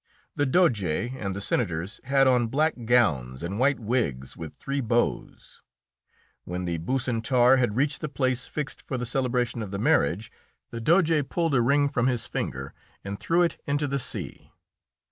[0.35, 5.61] The Doge and the senators had on black gowns and white wigs with three bows.
[6.43, 10.31] When the Bucentaur had reached the place fixed for the celebration of the marriage,
[10.71, 14.49] the Doge pulled a ring from his finger and threw it into the sea.